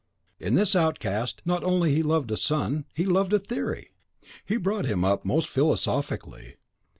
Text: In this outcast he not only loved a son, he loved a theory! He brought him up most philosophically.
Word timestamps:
In 0.39 0.55
this 0.55 0.75
outcast 0.75 1.43
he 1.45 1.47
not 1.51 1.63
only 1.63 2.01
loved 2.01 2.31
a 2.31 2.35
son, 2.37 2.85
he 2.95 3.05
loved 3.05 3.33
a 3.33 3.37
theory! 3.37 3.91
He 4.43 4.57
brought 4.57 4.85
him 4.85 5.05
up 5.05 5.25
most 5.25 5.47
philosophically. 5.47 6.55